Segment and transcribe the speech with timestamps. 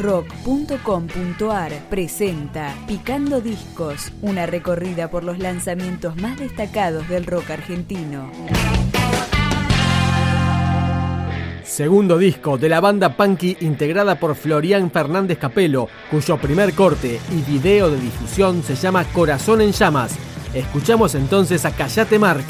[0.00, 8.30] rock.com.ar presenta Picando Discos, una recorrida por los lanzamientos más destacados del rock argentino.
[11.64, 17.42] Segundo disco de la banda Punky integrada por Florian Fernández Capelo, cuyo primer corte y
[17.42, 20.16] video de difusión se llama Corazón en Llamas.
[20.54, 22.46] Escuchamos entonces a Callate Mark.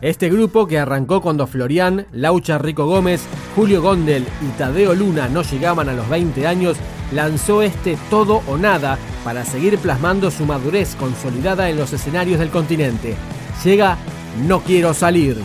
[0.00, 3.22] Este grupo que arrancó cuando Florian, Laucha Rico Gómez,
[3.56, 6.76] Julio Gondel y Tadeo Luna no llegaban a los 20 años,
[7.12, 12.50] lanzó este Todo o Nada para seguir plasmando su madurez consolidada en los escenarios del
[12.50, 13.16] continente.
[13.64, 13.98] Llega
[14.46, 15.36] No Quiero Salir.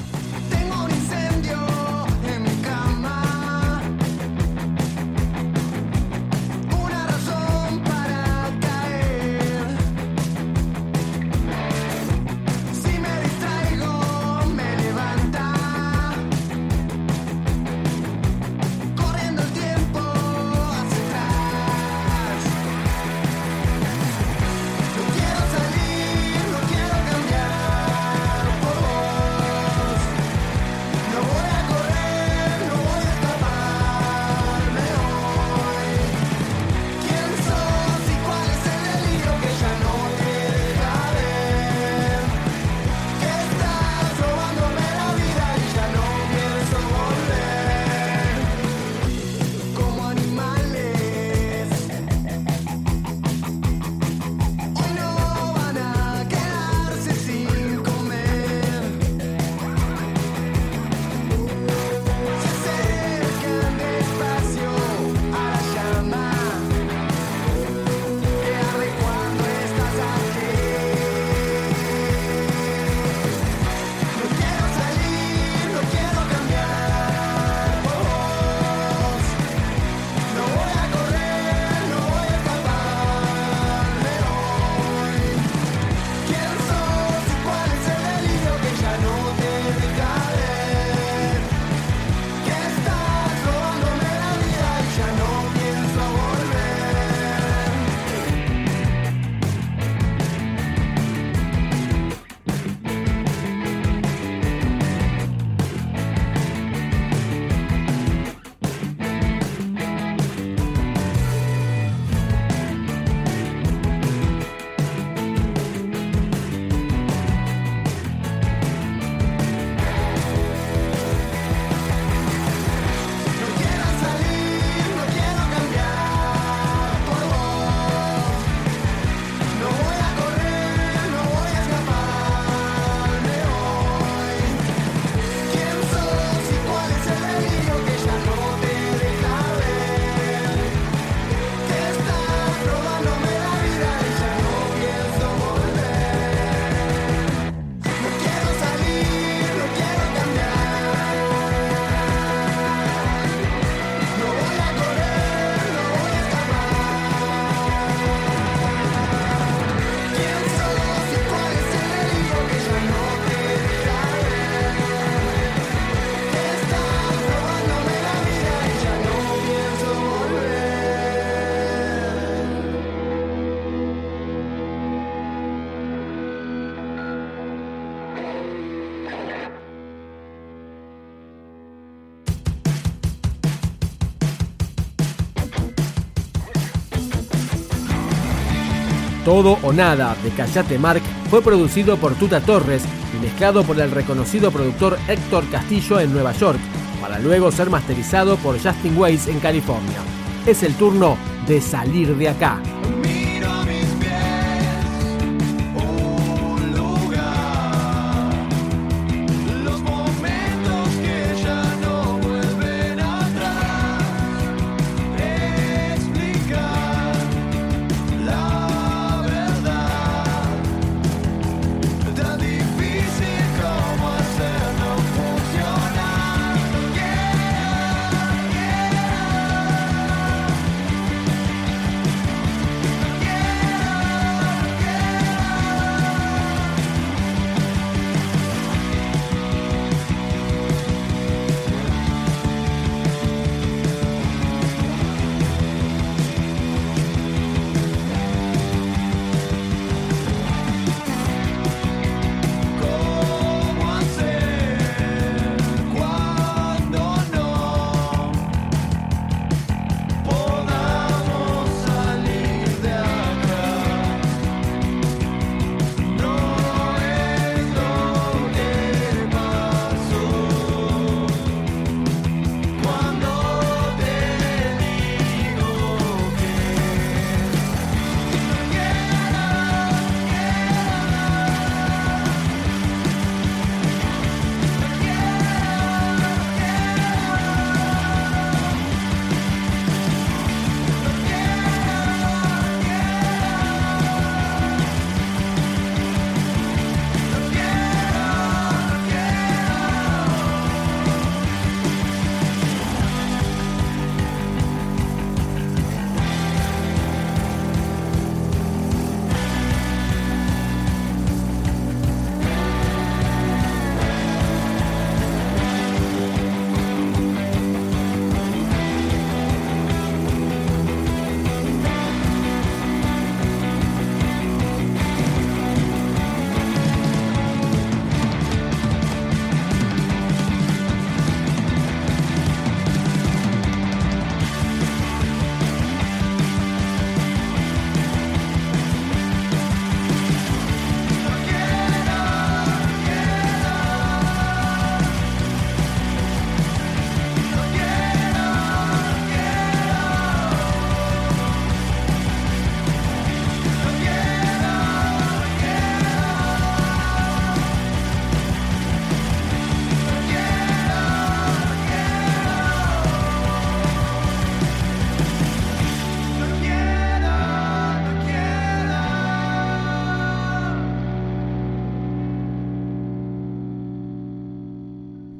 [189.25, 192.83] Todo o Nada de Callate Mark fue producido por Tuta Torres
[193.15, 196.59] y mezclado por el reconocido productor Héctor Castillo en Nueva York,
[197.01, 199.99] para luego ser masterizado por Justin Weiss en California.
[200.45, 201.17] Es el turno
[201.47, 202.59] de salir de acá.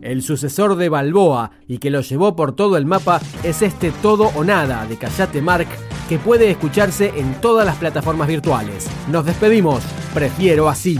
[0.04, 4.32] El sucesor de Balboa y que lo llevó por todo el mapa es este Todo
[4.36, 5.68] o Nada de Callate Mark
[6.10, 8.90] que puede escucharse en todas las plataformas virtuales.
[9.10, 9.82] Nos despedimos,
[10.14, 11.00] prefiero así.